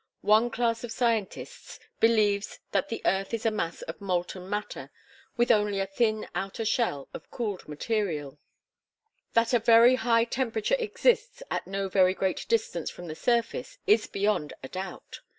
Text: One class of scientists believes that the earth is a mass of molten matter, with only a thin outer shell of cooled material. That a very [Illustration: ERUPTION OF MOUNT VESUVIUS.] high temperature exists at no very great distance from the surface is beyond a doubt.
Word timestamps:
One 0.23 0.49
class 0.49 0.83
of 0.83 0.91
scientists 0.91 1.79
believes 1.99 2.57
that 2.71 2.89
the 2.89 3.03
earth 3.05 3.35
is 3.35 3.45
a 3.45 3.51
mass 3.51 3.83
of 3.83 4.01
molten 4.01 4.49
matter, 4.49 4.89
with 5.37 5.51
only 5.51 5.79
a 5.79 5.85
thin 5.85 6.27
outer 6.33 6.65
shell 6.65 7.07
of 7.13 7.29
cooled 7.29 7.67
material. 7.67 8.39
That 9.33 9.53
a 9.53 9.59
very 9.59 9.91
[Illustration: 9.91 10.09
ERUPTION 10.09 10.09
OF 10.09 10.11
MOUNT 10.15 10.25
VESUVIUS.] 10.25 10.33
high 10.33 10.43
temperature 10.79 10.83
exists 10.83 11.43
at 11.51 11.67
no 11.67 11.87
very 11.87 12.15
great 12.15 12.47
distance 12.49 12.89
from 12.89 13.09
the 13.09 13.13
surface 13.15 13.77
is 13.85 14.07
beyond 14.07 14.53
a 14.63 14.69
doubt. 14.69 15.19